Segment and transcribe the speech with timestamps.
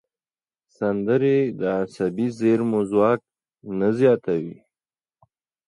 [0.77, 3.19] سندرې د عصبي زېرمو ځواک
[3.99, 4.57] زیاتوي.